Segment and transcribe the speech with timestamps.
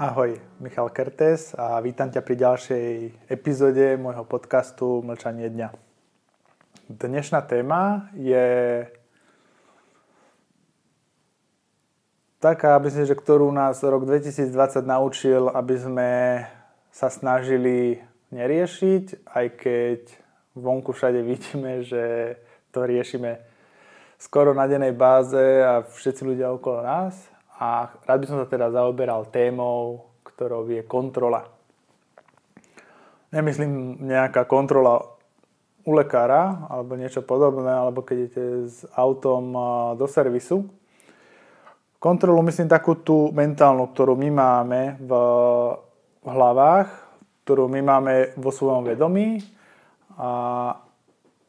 [0.00, 2.88] Ahoj, Michal Kertes a vítam ťa pri ďalšej
[3.28, 5.76] epizóde môjho podcastu Mlčanie dňa.
[6.88, 8.88] Dnešná téma je
[12.40, 16.10] taká, myslím, že ktorú nás rok 2020 naučil, aby sme
[16.88, 18.00] sa snažili
[18.32, 20.00] neriešiť, aj keď
[20.56, 22.40] vonku všade vidíme, že
[22.72, 23.36] to riešime
[24.16, 27.29] skoro na dennej báze a všetci ľudia okolo nás
[27.60, 31.44] a rád by som sa teda zaoberal témou, ktorou je kontrola.
[33.28, 35.04] Nemyslím nejaká kontrola
[35.84, 39.52] u lekára alebo niečo podobné, alebo keď idete s autom
[40.00, 40.64] do servisu.
[42.00, 45.12] Kontrolu myslím takú tú mentálnu, ktorú my máme v,
[46.24, 46.88] hlavách,
[47.44, 49.44] ktorú my máme vo svojom vedomí
[50.16, 50.30] a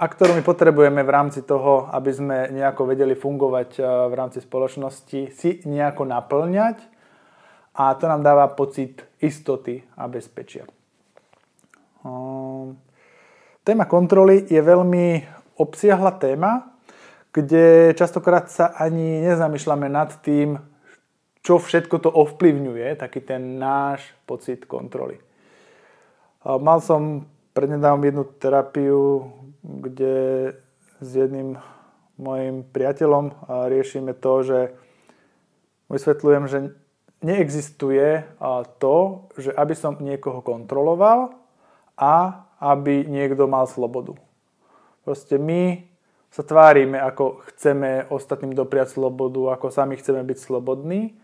[0.01, 4.41] a ktorú my potrebujeme v rámci toho, aby sme nejako vedeli fungovať eh, v rámci
[4.41, 6.81] spoločnosti, si nejako naplňať
[7.77, 10.65] a to nám dáva pocit istoty a bezpečia.
[12.03, 12.75] Ehm,
[13.63, 15.23] téma kontroly je veľmi
[15.55, 16.75] obsiahla téma,
[17.31, 20.59] kde častokrát sa ani nezamýšľame nad tým,
[21.41, 25.15] čo všetko to ovplyvňuje, taký ten náš pocit kontroly.
[25.15, 27.23] Ehm, mal som
[27.55, 30.51] prednedávnom jednu terapiu, kde
[31.01, 31.57] s jedným
[32.21, 34.59] mojim priateľom riešime to, že
[35.89, 36.59] vysvetľujem, že
[37.21, 38.25] neexistuje
[38.81, 38.95] to,
[39.37, 41.37] že aby som niekoho kontroloval
[41.97, 44.17] a aby niekto mal slobodu.
[45.01, 45.81] Proste my
[46.29, 51.17] sa tvárime, ako chceme ostatným dopriať slobodu, ako sami chceme byť slobodní,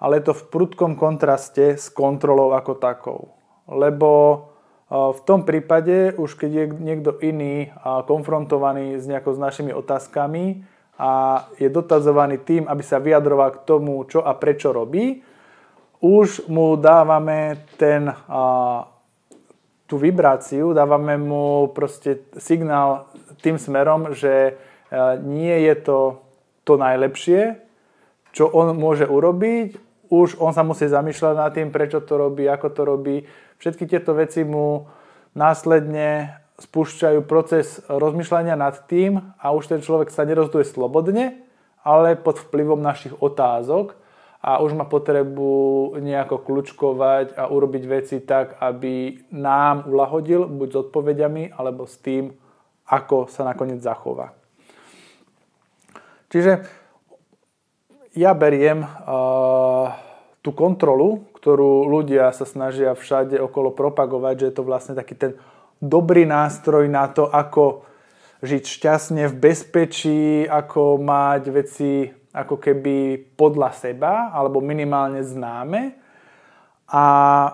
[0.00, 3.20] ale je to v prudkom kontraste s kontrolou ako takou.
[3.68, 4.08] Lebo
[4.90, 7.70] v tom prípade, už keď je niekto iný
[8.10, 10.66] konfrontovaný s nejakou s našimi otázkami
[10.98, 15.22] a je dotazovaný tým, aby sa vyjadroval k tomu, čo a prečo robí,
[16.02, 18.10] už mu dávame ten,
[19.86, 23.06] tú vibráciu, dávame mu proste signál
[23.46, 24.58] tým smerom, že
[25.22, 25.98] nie je to
[26.66, 27.62] to najlepšie,
[28.34, 29.78] čo on môže urobiť,
[30.10, 33.16] už on sa musí zamýšľať nad tým, prečo to robí, ako to robí,
[33.60, 34.88] Všetky tieto veci mu
[35.36, 41.44] následne spúšťajú proces rozmýšľania nad tým a už ten človek sa nerozhoduje slobodne,
[41.84, 44.00] ale pod vplyvom našich otázok
[44.40, 50.80] a už má potrebu nejako kľúčkovať a urobiť veci tak, aby nám ulahodil buď s
[50.88, 52.32] odpovediami, alebo s tým,
[52.88, 54.32] ako sa nakoniec zachová.
[56.32, 56.64] Čiže
[58.16, 59.92] ja beriem uh,
[60.40, 65.32] tú kontrolu, ktorú ľudia sa snažia všade okolo propagovať, že je to vlastne taký ten
[65.80, 67.84] dobrý nástroj na to, ako
[68.40, 75.98] žiť šťastne v bezpečí, ako mať veci ako keby podľa seba, alebo minimálne známe.
[76.90, 77.04] A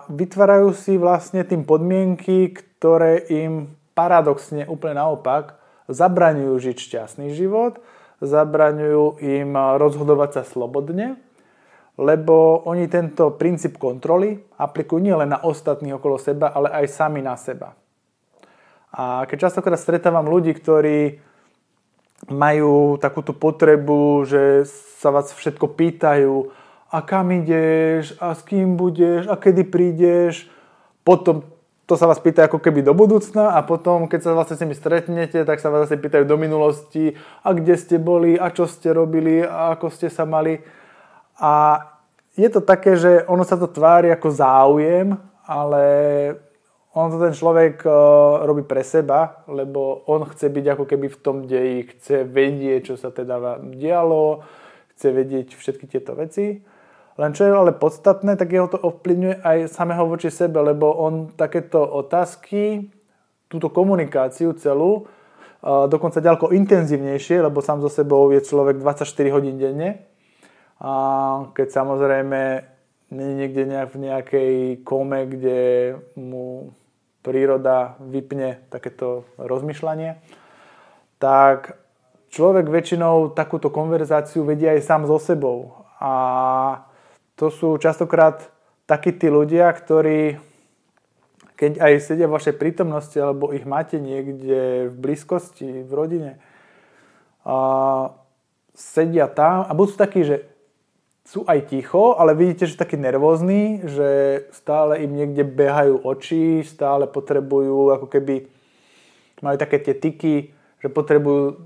[0.07, 7.79] vytvárajú si vlastne tým podmienky, ktoré im paradoxne úplne naopak zabraňujú žiť šťastný život,
[8.19, 11.26] zabraňujú im rozhodovať sa slobodne
[11.97, 17.33] lebo oni tento princíp kontroly aplikujú nielen na ostatných okolo seba, ale aj sami na
[17.33, 17.73] seba.
[18.93, 21.19] A keď častokrát stretávam ľudí, ktorí
[22.29, 24.65] majú takúto potrebu, že
[25.01, 26.49] sa vás všetko pýtajú,
[26.87, 30.47] a kam ideš, a s kým budeš, a kedy prídeš,
[31.03, 31.43] potom
[31.87, 34.75] to sa vás pýta ako keby do budúcna a potom, keď sa vlastne s nimi
[34.75, 38.91] stretnete, tak sa vás zase pýtajú do minulosti, a kde ste boli, a čo ste
[38.91, 40.59] robili, a ako ste sa mali.
[41.37, 41.79] A
[42.37, 45.83] je to také, že ono sa to tvári ako záujem, ale
[46.97, 51.21] on to ten človek uh, robí pre seba, lebo on chce byť ako keby v
[51.21, 54.41] tom deji, chce vedieť, čo sa teda dialo,
[54.97, 56.57] chce vedieť všetky tieto veci.
[57.17, 61.33] Len čo je ale podstatné, tak jeho to ovplyvňuje aj samého voči sebe, lebo on
[61.37, 62.89] takéto otázky,
[63.45, 69.05] túto komunikáciu celú, uh, dokonca ďaleko intenzívnejšie, lebo sám so sebou je človek 24
[69.37, 70.01] hodín denne,
[70.77, 70.93] a
[71.57, 72.41] keď samozrejme
[73.07, 74.53] nie niekde nejak v nejakej
[74.83, 75.59] kome, kde
[76.19, 76.75] mu
[77.23, 80.19] príroda vypne takéto rozmýšľanie,
[81.17, 81.79] tak
[82.29, 85.87] človek väčšinou takúto konverzáciu vedie aj sám so sebou.
[85.97, 86.85] A
[87.39, 88.53] to sú častokrát
[88.85, 90.39] takí tí ľudia, ktorí
[91.57, 96.31] keď aj sedia v vašej prítomnosti alebo ich máte niekde v blízkosti, v rodine,
[97.41, 97.57] a
[98.77, 100.45] sedia tam a budú takí, že
[101.27, 104.07] sú aj ticho, ale vidíte, že takí nervózni, že
[104.55, 108.47] stále im niekde behajú oči, stále potrebujú ako keby,
[109.43, 111.59] majú také tie tyky, že potrebujú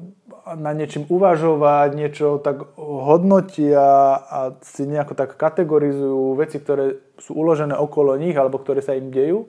[0.58, 7.78] na niečím uvažovať, niečo tak hodnotia a si nejako tak kategorizujú veci, ktoré sú uložené
[7.78, 9.46] okolo nich alebo ktoré sa im dejú.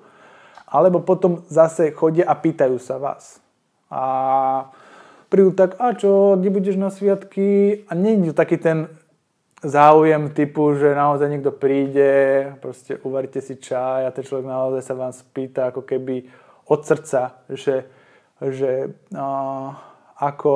[0.69, 3.41] Alebo potom zase chodia a pýtajú sa vás.
[3.89, 4.73] A
[5.33, 7.81] prídu tak, a čo, kde budeš na sviatky?
[7.89, 8.93] A nie je taký ten
[9.63, 14.95] záujem typu, že naozaj niekto príde, proste uvaríte si čaj a ten človek naozaj sa
[14.99, 16.27] vám spýta ako keby
[16.67, 17.87] od srdca, že,
[18.43, 19.71] že uh,
[20.19, 20.55] ako,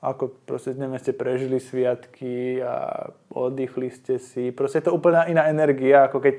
[0.00, 4.48] ako proste neviem, ste prežili sviatky a oddychli ste si.
[4.52, 6.34] Proste je to úplne iná energia, ako keď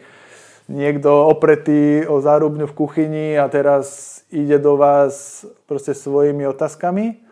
[0.70, 7.23] niekto opretý o zárubňu v kuchyni a teraz ide do vás proste svojimi otázkami.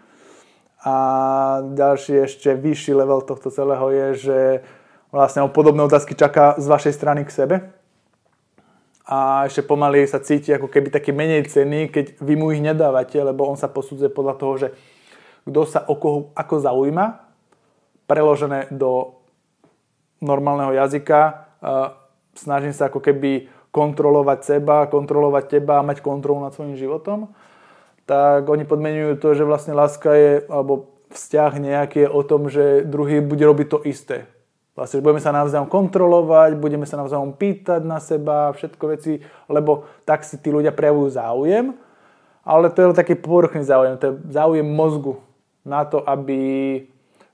[0.81, 0.95] A
[1.77, 4.39] ďalší ešte vyšší level tohto celého je, že
[5.13, 7.55] vlastne o podobné otázky čaká z vašej strany k sebe.
[9.05, 13.19] A ešte pomaly sa cíti ako keby taký menej cenný, keď vy mu ich nedávate,
[13.21, 14.67] lebo on sa posudzuje podľa toho, že
[15.45, 17.05] kto sa o koho ako zaujíma,
[18.07, 19.19] preložené do
[20.21, 21.49] normálneho jazyka.
[22.37, 27.29] Snažím sa ako keby kontrolovať seba, kontrolovať teba a mať kontrolu nad svojim životom.
[28.09, 32.87] Tak oni podmenujú to, že vlastne láska je, alebo vzťah nejaký je o tom, že
[32.87, 34.25] druhý bude robiť to isté.
[34.71, 39.19] Vlastne, že budeme sa navzájom kontrolovať, budeme sa navzájom pýtať na seba, všetko veci,
[39.51, 41.75] lebo tak si tí ľudia prejavujú záujem,
[42.47, 45.19] ale to je taký povrchný záujem, to je záujem mozgu
[45.67, 46.39] na to, aby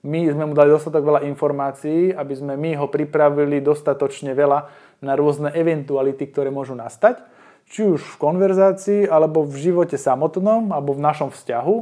[0.02, 4.68] my sme mu dali dostatok veľa informácií, aby sme my ho pripravili dostatočne veľa
[5.06, 7.22] na rôzne eventuality, ktoré môžu nastať,
[7.68, 11.76] či už v konverzácii, alebo v živote samotnom, alebo v našom vzťahu.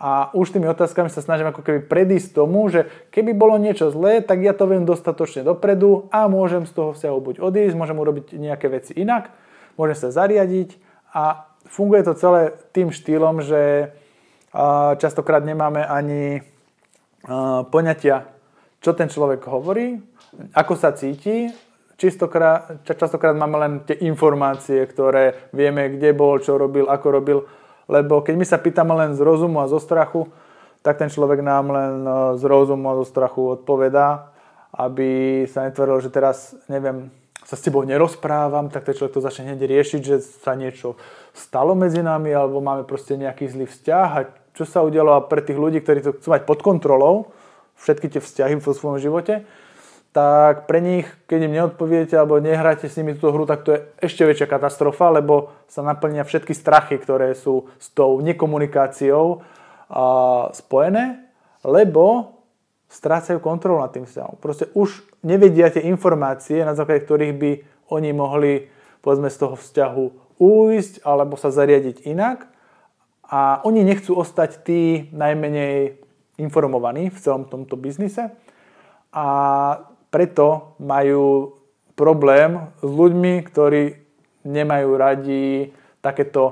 [0.00, 4.24] A už tými otázkami sa snažím ako keby predísť tomu, že keby bolo niečo zlé,
[4.24, 8.32] tak ja to viem dostatočne dopredu a môžem z toho vzťahu buď odísť, môžem urobiť
[8.32, 9.28] nejaké veci inak,
[9.76, 10.80] môžem sa zariadiť
[11.12, 13.92] a funguje to celé tým štýlom, že
[14.96, 16.40] častokrát nemáme ani
[17.68, 18.24] poňatia,
[18.80, 20.00] čo ten človek hovorí,
[20.56, 21.52] ako sa cíti.
[22.00, 27.38] Častokrát máme len tie informácie, ktoré vieme, kde bol, čo robil, ako robil.
[27.92, 30.24] Lebo keď my sa pýtame len z rozumu a zo strachu,
[30.80, 34.32] tak ten človek nám len e, z rozumu a zo strachu odpovedá,
[34.72, 37.12] aby sa netvorilo, že teraz, neviem,
[37.44, 40.96] sa s tebou nerozprávam, tak ten človek to začne hneď riešiť, že sa niečo
[41.36, 44.20] stalo medzi nami, alebo máme proste nejaký zlý vzťah a
[44.56, 47.34] čo sa udialo a pre tých ľudí, ktorí to chcú mať pod kontrolou,
[47.76, 49.44] všetky tie vzťahy vo svojom živote,
[50.10, 53.80] tak pre nich, keď im neodpoviete alebo nehráte s nimi túto hru, tak to je
[54.02, 59.46] ešte väčšia katastrofa, lebo sa naplnia všetky strachy, ktoré sú s tou nekomunikáciou
[59.86, 61.30] a, spojené,
[61.62, 62.34] lebo
[62.90, 64.42] strácajú kontrolu nad tým vzťahom.
[64.42, 67.50] Proste už nevedia tie informácie, na základe ktorých by
[67.94, 68.66] oni mohli
[68.98, 70.04] povedzme z toho vzťahu
[70.42, 72.50] újsť alebo sa zariadiť inak
[73.30, 76.02] a oni nechcú ostať tí najmenej
[76.42, 78.34] informovaní v celom tomto biznise
[79.14, 79.26] a
[80.10, 81.56] preto majú
[81.94, 83.82] problém s ľuďmi, ktorí
[84.44, 85.70] nemajú radi
[86.02, 86.42] takéto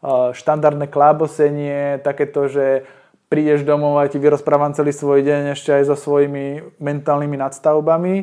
[0.00, 2.88] e, štandardné klábosenie, takéto, že
[3.28, 8.16] prídeš domov a ti vyrozprávam celý svoj deň ešte aj so svojimi mentálnymi nadstavbami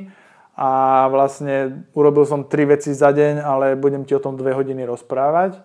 [0.56, 0.72] a
[1.12, 5.60] vlastne urobil som tri veci za deň, ale budem ti o tom dve hodiny rozprávať.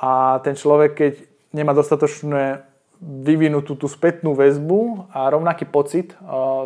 [0.00, 1.12] A ten človek, keď
[1.54, 2.66] nemá dostatočné
[3.00, 6.16] vyvinutú tú spätnú väzbu a rovnaký pocit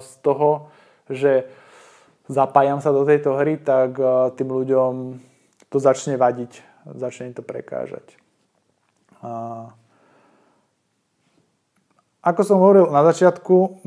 [0.01, 0.73] z toho,
[1.11, 1.51] že
[2.29, 3.97] zapájam sa do tejto hry, tak
[4.37, 4.93] tým ľuďom
[5.73, 6.61] to začne vadiť,
[6.97, 8.05] začne im to prekážať.
[12.23, 13.83] Ako som hovoril na začiatku,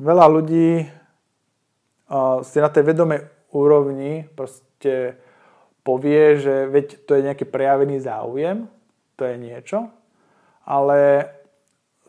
[0.00, 0.88] veľa ľudí
[2.42, 3.20] si na tej vedomej
[3.52, 5.20] úrovni proste
[5.86, 8.66] povie, že veď to je nejaký prejavený záujem,
[9.16, 9.88] to je niečo,
[10.66, 11.30] ale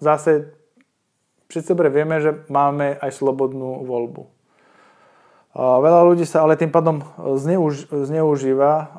[0.02, 0.54] zase
[1.48, 4.37] všetci dobre vieme, že máme aj slobodnú voľbu.
[5.58, 8.94] Veľa ľudí sa ale tým pádom zneuž, zneužíva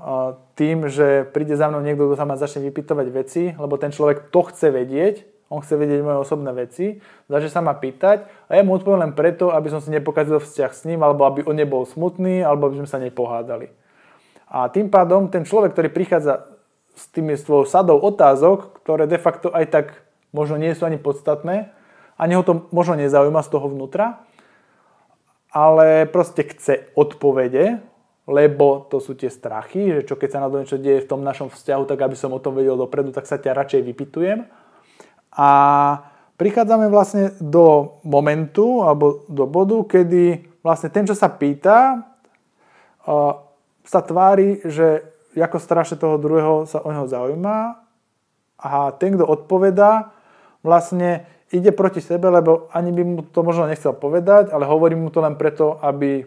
[0.59, 4.35] tým, že príde za mnou niekto, kto sa ma začne vypytovať veci, lebo ten človek
[4.35, 5.23] to chce vedieť,
[5.55, 6.99] on chce vedieť moje osobné veci,
[7.31, 10.73] začne sa ma pýtať a ja mu odpoviem len preto, aby som si nepokazil vzťah
[10.75, 13.71] s ním, alebo aby on nebol smutný, alebo aby sme sa nepohádali.
[14.51, 16.43] A tým pádom ten človek, ktorý prichádza
[16.99, 19.87] s tými svojou sadou otázok, ktoré de facto aj tak
[20.35, 21.71] možno nie sú ani podstatné,
[22.19, 24.27] ani ho to možno nezaujíma z toho vnútra,
[25.53, 27.81] ale proste chce odpovede,
[28.29, 31.25] lebo to sú tie strachy, že čo keď sa na to niečo deje v tom
[31.25, 34.45] našom vzťahu, tak aby som o tom vedel dopredu, tak sa ťa radšej vypitujem.
[35.33, 35.51] A
[36.37, 42.05] prichádzame vlastne do momentu alebo do bodu, kedy vlastne ten, čo sa pýta,
[43.89, 47.81] sa tvári, že ako strašne toho druhého sa o neho zaujíma
[48.59, 50.13] a ten, kto odpovedá,
[50.61, 55.11] vlastne ide proti sebe, lebo ani by mu to možno nechcel povedať, ale hovorím mu
[55.11, 56.25] to len preto, aby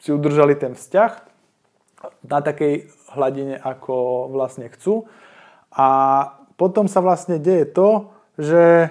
[0.00, 1.12] si udržali ten vzťah
[2.26, 5.06] na takej hladine, ako vlastne chcú.
[5.70, 5.86] A
[6.56, 8.90] potom sa vlastne deje to, že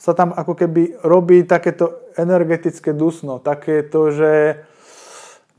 [0.00, 4.64] sa tam ako keby robí takéto energetické dusno, takéto, že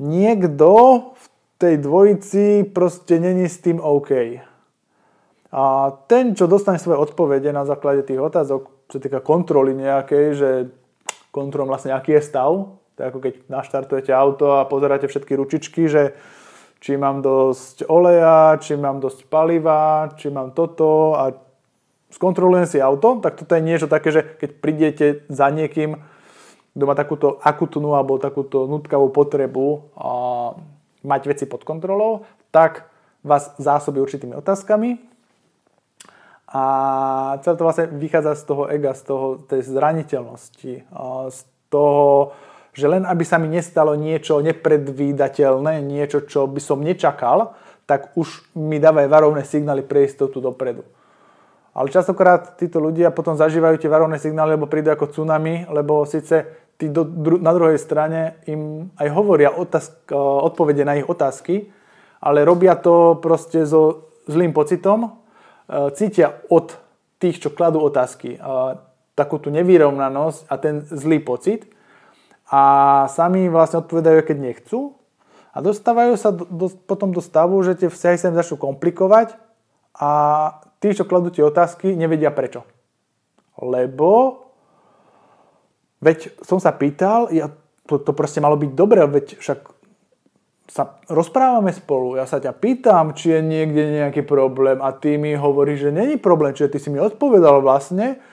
[0.01, 0.69] niekto
[1.13, 1.25] v
[1.61, 4.41] tej dvojici proste není s tým OK.
[5.51, 10.49] A ten, čo dostane svoje odpovede na základe tých otázok, čo týka kontroly nejakej, že
[11.35, 15.91] kontrolom vlastne aký je stav, to je ako keď naštartujete auto a pozeráte všetky ručičky,
[15.91, 16.15] že
[16.79, 21.35] či mám dosť oleja, či mám dosť paliva, či mám toto a
[22.15, 25.99] skontrolujem si auto, tak toto je niečo také, že keď prídete za niekým,
[26.71, 30.11] kto má takúto akutnú alebo takúto nutkavú potrebu a
[31.03, 32.23] mať veci pod kontrolou,
[32.55, 32.87] tak
[33.19, 35.10] vás zásobí určitými otázkami
[36.51, 36.63] a
[37.39, 40.73] celé to vlastne vychádza z toho ega, z toho, tej zraniteľnosti,
[41.31, 41.39] z
[41.71, 42.35] toho,
[42.75, 47.55] že len aby sa mi nestalo niečo nepredvídateľné, niečo, čo by som nečakal,
[47.87, 50.83] tak už mi dávajú varovné signály pre istotu dopredu.
[51.71, 56.67] Ale častokrát títo ľudia potom zažívajú tie varovné signály, lebo prídu ako tsunami, lebo síce
[56.75, 60.11] tí do, dru, na druhej strane im aj hovoria otázk,
[60.51, 61.71] odpovede na ich otázky,
[62.19, 65.20] ale robia to proste so zlým pocitom,
[65.95, 66.75] cítia od
[67.21, 68.35] tých, čo kladú otázky,
[69.15, 71.69] takú tú nevyrovnanosť a ten zlý pocit
[72.51, 72.61] a
[73.07, 74.99] sami vlastne odpovedajú, keď nechcú
[75.51, 79.35] a dostávajú sa do, do, potom do stavu, že tie vzťahy sa im začnú komplikovať
[79.95, 80.11] a
[80.79, 82.63] tí, čo kladú tie otázky, nevedia prečo.
[83.59, 84.41] Lebo
[85.99, 87.51] veď som sa pýtal, ja,
[87.85, 89.59] to, to proste malo byť dobré, veď však
[90.71, 95.35] sa rozprávame spolu, ja sa ťa pýtam, či je niekde nejaký problém a ty mi
[95.35, 98.23] hovoríš, že není problém, čiže ty si mi odpovedal vlastne.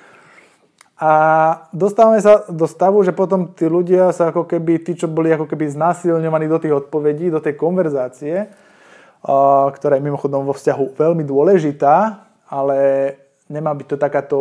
[1.03, 1.11] A
[1.75, 5.51] dostávame sa do stavu, že potom tí ľudia sa ako keby, tí, čo boli ako
[5.51, 8.47] keby znásilňovaní do tých odpovedí, do tej konverzácie,
[9.75, 12.23] ktorá je mimochodom vo vzťahu veľmi dôležitá,
[12.55, 12.79] ale
[13.51, 14.39] nemá byť to takáto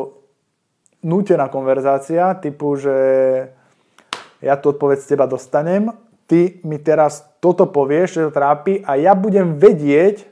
[1.01, 2.93] nútená konverzácia, typu, že
[4.37, 5.89] ja tu odpoveď z teba dostanem,
[6.27, 10.27] ty mi teraz toto povieš, čo to trápi a ja budem vedieť,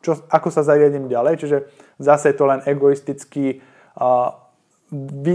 [0.00, 1.34] čo, ako sa zariadím ďalej.
[1.42, 1.56] Čiže
[1.98, 3.58] zase je to len egoistický
[3.98, 4.38] uh,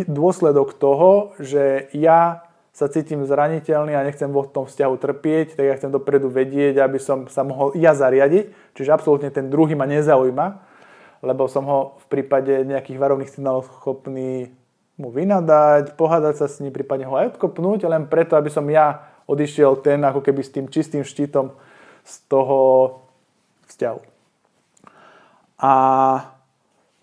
[0.08, 5.76] dôsledok toho, že ja sa cítim zraniteľný a nechcem vo tom vzťahu trpieť, tak ja
[5.76, 8.74] chcem dopredu vedieť, aby som sa mohol ja zariadiť.
[8.80, 10.48] Čiže absolútne ten druhý ma nezaujíma,
[11.20, 14.56] lebo som ho v prípade nejakých varovných signálov schopný
[14.96, 19.11] mu vynadať, pohádať sa s ním, prípadne ho aj odkopnúť, len preto, aby som ja
[19.32, 21.56] odišiel ten ako keby s tým čistým štítom
[22.04, 22.60] z toho
[23.72, 24.02] vzťahu.
[25.62, 25.74] A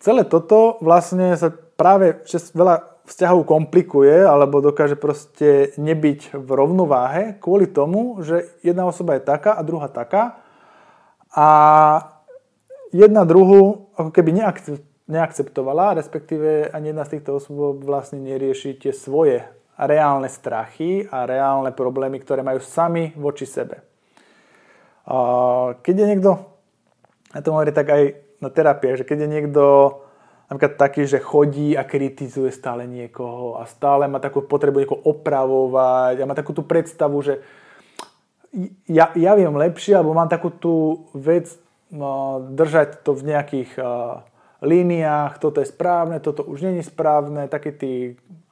[0.02, 2.20] celé toto vlastne sa práve
[2.52, 9.24] veľa vzťahov komplikuje alebo dokáže proste nebyť v rovnováhe kvôli tomu, že jedna osoba je
[9.24, 10.44] taká a druhá taká
[11.32, 11.48] a
[12.92, 14.36] jedna druhú ako keby
[15.08, 19.48] neakceptovala, respektíve ani jedna z týchto osôb vlastne nerieši tie svoje
[19.86, 23.84] reálne strachy a reálne problémy, ktoré majú sami voči sebe.
[25.78, 26.30] Keď je niekto,
[27.30, 28.02] ja to hovorím tak aj
[28.42, 29.62] na terapii, že keď je niekto
[30.48, 36.16] napríklad taký, že chodí a kritizuje stále niekoho a stále má takú potrebu niekoho opravovať
[36.18, 37.44] a má takú tú predstavu, že
[38.88, 41.52] ja, ja viem lepšie, alebo mám takú tú vec
[41.92, 43.70] no, držať to v nejakých
[44.58, 47.92] líniách, toto je správne, toto už není správne, takí tí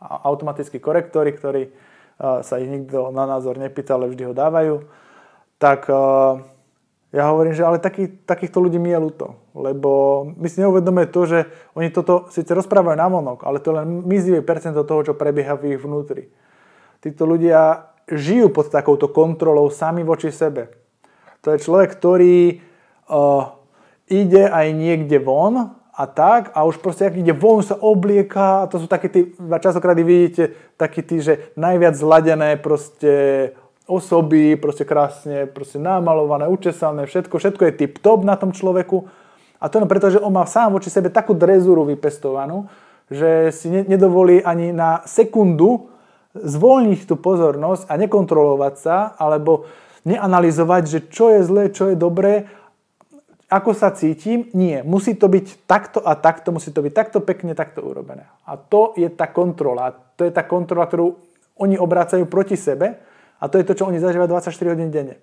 [0.01, 4.87] automatickí korektory, ktorí uh, sa ich nikto na názor nepýta, ale vždy ho dávajú,
[5.59, 6.39] tak uh,
[7.11, 9.91] ja hovorím, že ale taký, takýchto ľudí mi je ľúto, lebo
[10.37, 11.39] my si neuvedomujeme to, že
[11.75, 15.59] oni toto síce rozprávajú na vonok, ale to je len mizivé percento toho, čo prebieha
[15.59, 16.31] v ich vnútri.
[17.03, 20.71] Títo ľudia žijú pod takouto kontrolou sami voči sebe.
[21.43, 22.59] To je človek, ktorý
[23.11, 23.55] uh,
[24.07, 28.69] ide aj niekde von a tak a už proste, ak ide von, sa oblieka a
[28.69, 29.33] to sú také tí,
[29.65, 33.57] častokrát vidíte, takí tí, že najviac zladené proste
[33.89, 39.09] osoby, proste krásne proste namalované, učesané, všetko, všetko je tip-top na tom človeku.
[39.57, 42.69] A to je preto, že on má sám voči sebe takú drezúru vypestovanú,
[43.09, 45.89] že si nedovolí ani na sekundu
[46.37, 49.65] zvolniť tú pozornosť a nekontrolovať sa, alebo
[50.05, 52.53] neanalizovať, že čo je zlé, čo je dobré,
[53.47, 54.51] ako sa cítim.
[54.59, 58.27] Nie, musí to byť takto a takto, musí to byť takto pekne, takto urobené.
[58.43, 59.95] A to je tá kontrola.
[60.19, 61.15] To je tá kontrola, ktorú
[61.63, 62.99] oni obrácajú proti sebe
[63.39, 65.23] a to je to, čo oni zažívajú 24 hodín denne.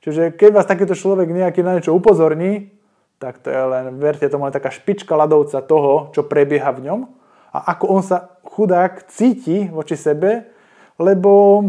[0.00, 2.70] Čiže keď vás takýto človek nejaký na niečo upozorní,
[3.18, 7.00] tak to je len, verte tomu, len taká špička ľadovca toho, čo prebieha v ňom.
[7.50, 10.52] A ako on sa chudák cíti voči sebe,
[11.00, 11.64] lebo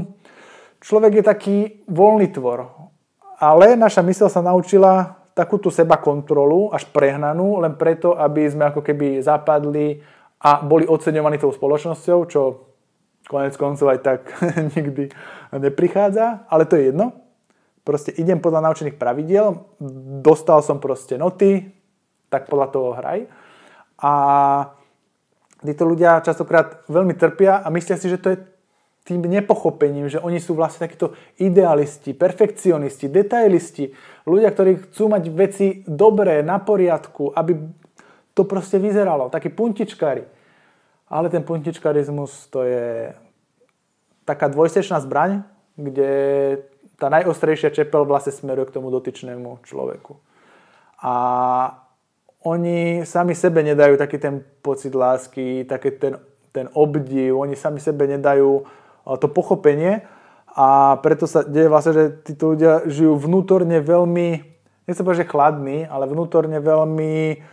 [0.83, 2.67] človek je taký voľný tvor.
[3.39, 8.81] Ale naša mysl sa naučila takúto seba kontrolu, až prehnanú, len preto, aby sme ako
[8.81, 10.01] keby zapadli
[10.41, 12.41] a boli oceňovaní tou spoločnosťou, čo
[13.29, 14.21] konec koncov aj tak
[14.75, 15.13] nikdy
[15.53, 17.13] neprichádza, ale to je jedno.
[17.85, 19.63] Proste idem podľa naučených pravidiel,
[20.25, 21.69] dostal som proste noty,
[22.27, 23.29] tak podľa toho hraj.
[24.03, 24.13] A
[25.63, 28.37] títo ľudia častokrát veľmi trpia a myslia si, že to je
[29.07, 33.95] tým nepochopením, že oni sú vlastne takíto idealisti, perfekcionisti, detailisti,
[34.27, 37.55] ľudia, ktorí chcú mať veci dobré, na poriadku, aby
[38.35, 40.27] to proste vyzeralo, takí puntičkári.
[41.07, 43.15] Ale ten puntičkarizmus to je
[44.27, 45.47] taká dvojsečná zbraň,
[45.79, 46.11] kde
[46.99, 50.19] tá najostrejšia čepel vlastne smeruje k tomu dotyčnému človeku.
[50.99, 51.15] A
[52.43, 56.19] oni sami sebe nedajú taký ten pocit lásky, taký ten,
[56.51, 58.67] ten obdiv, oni sami sebe nedajú
[59.15, 60.03] to pochopenie
[60.51, 64.27] a preto sa deje vlastne, že títo ľudia žijú vnútorne veľmi,
[64.89, 67.45] nechcem povedať, že chladný, ale vnútorne veľmi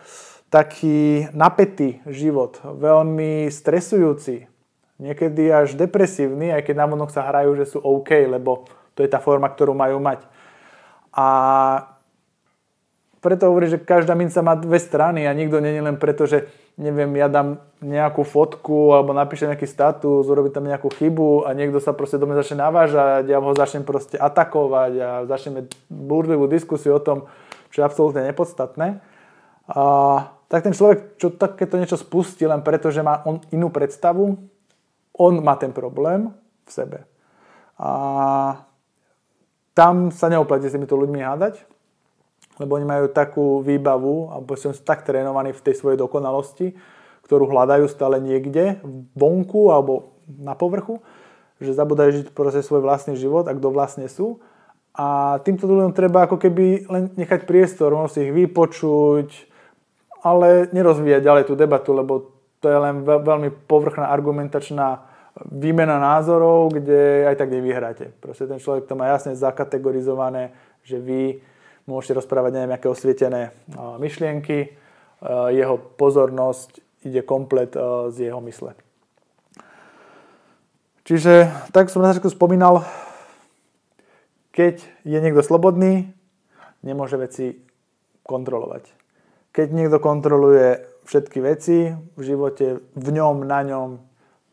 [0.48, 4.48] taký napätý život, veľmi stresujúci,
[4.96, 8.64] niekedy až depresívny, aj keď na vonok sa hrajú, že sú OK, lebo
[8.96, 10.24] to je tá forma, ktorú majú mať.
[11.12, 11.26] A
[13.20, 17.14] preto hovorí, že každá minca má dve strany a nikto je len preto, že neviem,
[17.14, 21.94] ja dám nejakú fotku alebo napíšem nejaký status, urobí tam nejakú chybu a niekto sa
[21.94, 27.04] proste do mňa začne navážať, ja ho začnem proste atakovať a začneme búrlivú diskusiu o
[27.04, 27.30] tom,
[27.70, 28.98] čo je absolútne nepodstatné.
[29.70, 29.82] A,
[30.50, 34.34] tak ten človek, čo takéto niečo spustí len preto, že má on inú predstavu,
[35.14, 36.34] on má ten problém
[36.66, 36.98] v sebe.
[37.78, 37.90] A
[39.74, 41.73] tam sa neoplatí s týmito ľuďmi hádať,
[42.58, 46.74] lebo oni majú takú výbavu, alebo sú tak trénovaní v tej svojej dokonalosti,
[47.26, 48.78] ktorú hľadajú stále niekde,
[49.16, 51.00] vonku alebo na povrchu,
[51.58, 54.42] že zabudajú žiť proste svoj vlastný život a kto vlastne sú.
[54.94, 59.50] A týmto ľuďom treba ako keby len nechať priestor, možno si ich vypočuť,
[60.22, 62.30] ale nerozvíjať ďalej tú debatu, lebo
[62.62, 65.04] to je len veľmi povrchná argumentačná
[65.50, 68.14] výmena názorov, kde aj tak nevyhráte.
[68.22, 70.54] Proste ten človek to má jasne zakategorizované,
[70.86, 71.42] že vy
[71.84, 73.52] môžete rozprávať neviem, aké osvietené
[74.00, 74.76] myšlienky,
[75.52, 77.76] jeho pozornosť ide komplet
[78.12, 78.72] z jeho mysle.
[81.04, 82.80] Čiže, tak som na začiatku spomínal,
[84.56, 86.08] keď je niekto slobodný,
[86.80, 87.60] nemôže veci
[88.24, 88.88] kontrolovať.
[89.52, 94.00] Keď niekto kontroluje všetky veci v živote, v ňom, na ňom,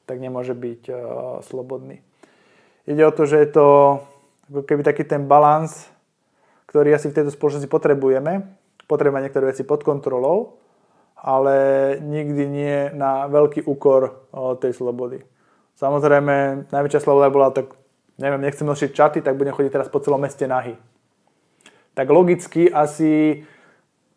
[0.04, 0.82] tak nemôže byť
[1.48, 2.04] slobodný.
[2.84, 3.68] Ide o to, že je to
[4.52, 5.88] ako keby taký ten balans,
[6.72, 8.48] ktorý asi v tejto spoločnosti potrebujeme.
[8.88, 10.56] Potrebujeme niektoré veci pod kontrolou,
[11.20, 14.32] ale nikdy nie na veľký úkor
[14.64, 15.20] tej slobody.
[15.76, 17.76] Samozrejme, najväčšia sloboda bola tak,
[18.16, 20.80] neviem, nechcem nosiť čaty, tak budem chodiť teraz po celom meste nahy.
[21.92, 23.44] Tak logicky asi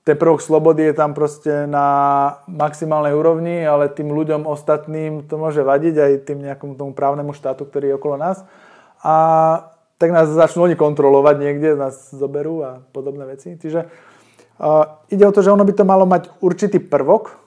[0.07, 1.89] ten prvok slobody je tam proste na
[2.47, 7.67] maximálnej úrovni, ale tým ľuďom ostatným to môže vadiť aj tým nejakom tomu právnemu štátu,
[7.67, 8.47] ktorý je okolo nás.
[9.03, 9.15] A
[9.99, 13.55] tak nás začnú oni kontrolovať niekde, nás zoberú a podobné veci.
[13.55, 17.41] Čiže uh, ide o to, že ono by to malo mať určitý prvok,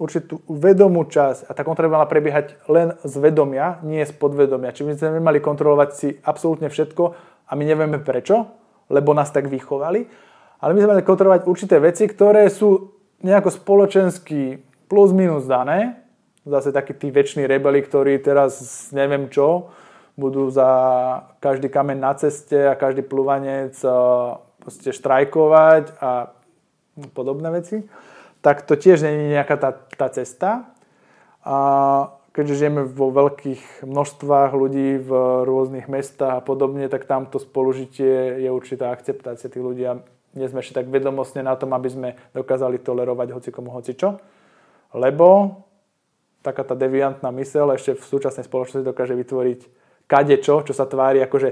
[0.00, 4.72] určitú vedomú časť a tá kontrola mala prebiehať len z vedomia, nie z podvedomia.
[4.72, 7.02] Čiže my sme nemali kontrolovať si absolútne všetko
[7.46, 8.48] a my nevieme prečo,
[8.88, 10.30] lebo nás tak vychovali
[10.60, 12.92] ale my sme mali kontrolovať určité veci, ktoré sú
[13.24, 14.60] nejako spoločensky
[14.92, 16.04] plus minus dané.
[16.44, 19.72] Zase takí tí väčší rebeli, ktorí teraz neviem čo,
[20.20, 20.68] budú za
[21.40, 23.72] každý kameň na ceste a každý plúvanec
[24.60, 26.36] proste štrajkovať a
[27.16, 27.88] podobné veci.
[28.44, 30.68] Tak to tiež nie je nejaká tá, tá cesta.
[31.40, 31.56] A
[32.36, 35.10] keďže žijeme vo veľkých množstvách ľudí v
[35.48, 39.88] rôznych mestách a podobne, tak tamto spolužitie je určitá akceptácia tých ľudí
[40.34, 44.22] nie sme ešte tak vedomostne na tom, aby sme dokázali tolerovať hocikomu hocičo,
[44.94, 45.58] lebo
[46.40, 49.60] taká tá deviantná mysel ešte v súčasnej spoločnosti dokáže vytvoriť
[50.10, 51.50] kadečo, čo sa tvári ako, že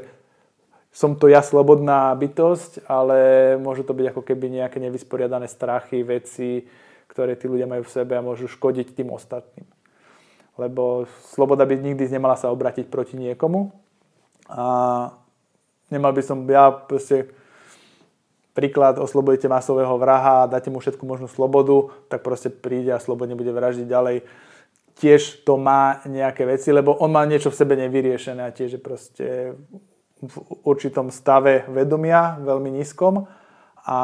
[0.90, 6.66] som to ja slobodná bytosť, ale môžu to byť ako keby nejaké nevysporiadané strachy, veci,
[7.06, 9.68] ktoré tí ľudia majú v sebe a môžu škodiť tým ostatným.
[10.58, 13.70] Lebo sloboda by nikdy nemala sa obratiť proti niekomu
[14.50, 14.66] a
[15.86, 17.30] nemal by som ja proste
[18.58, 23.54] príklad, oslobodíte masového vraha dáte mu všetku možnú slobodu, tak proste príde a slobodne bude
[23.54, 24.26] vraždiť ďalej.
[24.98, 28.82] Tiež to má nejaké veci, lebo on má niečo v sebe nevyriešené a tiež je
[28.82, 29.26] proste
[30.18, 30.34] v
[30.66, 33.30] určitom stave vedomia, veľmi nízkom.
[33.86, 34.00] A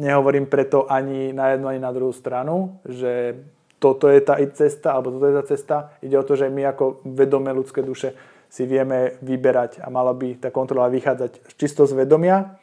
[0.00, 3.44] nehovorím preto ani na jednu, ani na druhú stranu, že
[3.76, 5.76] toto je tá cesta, alebo toto je tá cesta.
[6.00, 8.16] Ide o to, že my ako vedomé ľudské duše
[8.48, 12.56] si vieme vyberať a mala by tá kontrola vychádzať čisto z vedomia,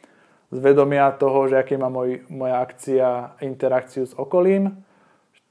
[0.50, 4.74] z vedomia toho, že aký má môj, moja akcia interakciu s okolím,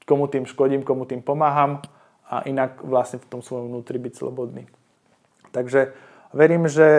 [0.09, 1.85] komu tým škodím, komu tým pomáham
[2.25, 4.65] a inak vlastne v tom svojom vnútri byť slobodný.
[5.53, 5.93] Takže
[6.33, 6.89] verím, že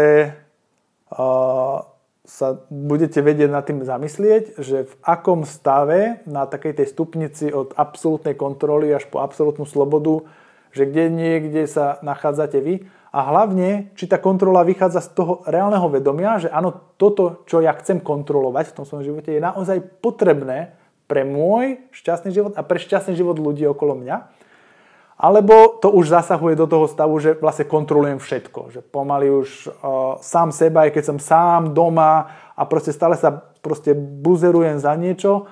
[2.31, 7.75] sa budete vedieť nad tým zamyslieť, že v akom stave na takej tej stupnici od
[7.75, 10.23] absolútnej kontroly až po absolútnu slobodu,
[10.71, 15.91] že kde niekde sa nachádzate vy a hlavne, či tá kontrola vychádza z toho reálneho
[15.91, 20.79] vedomia, že áno, toto, čo ja chcem kontrolovať v tom svojom živote, je naozaj potrebné
[21.11, 24.31] pre môj šťastný život a pre šťastný život ľudí okolo mňa.
[25.21, 28.73] Alebo to už zasahuje do toho stavu, že vlastne kontrolujem všetko.
[28.73, 33.35] Že pomaly už uh, sám seba, aj keď som sám doma a proste stále sa
[33.61, 35.51] proste buzerujem za niečo.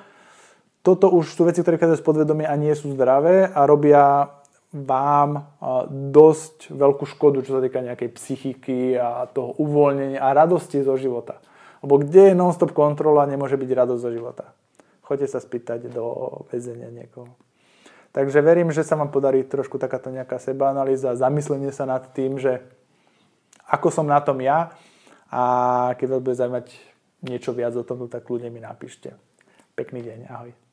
[0.81, 4.33] Toto už sú veci, ktoré vychádzajú z podvedomia a nie sú zdravé a robia
[4.73, 10.81] vám uh, dosť veľkú škodu, čo sa týka nejakej psychiky a toho uvoľnenia a radosti
[10.81, 11.45] zo života.
[11.85, 14.45] Lebo kde je non-stop kontrola, nemôže byť radosť zo života.
[15.09, 16.05] Choďte sa spýtať do
[16.53, 17.33] väzenia niekoho.
[18.13, 22.61] Takže verím, že sa vám podarí trošku takáto nejaká sebaanalýza, zamyslenie sa nad tým, že
[23.65, 24.77] ako som na tom ja
[25.33, 25.43] a
[25.97, 26.67] keď vás bude zaujímať
[27.25, 29.17] niečo viac o tomto, tak ľudia mi napíšte.
[29.73, 30.68] Pekný deň, ahoj.